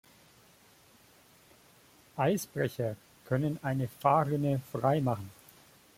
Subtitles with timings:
[2.17, 5.29] Eisbrecher können eine Fahrrinne freimachen.